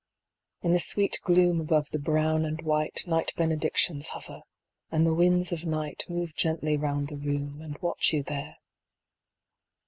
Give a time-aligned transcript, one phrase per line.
[0.63, 4.41] In the sweet gloom above the brown and white Night benedictions hover;
[4.89, 8.57] and the winds of night Move gently round the room, and watch you there.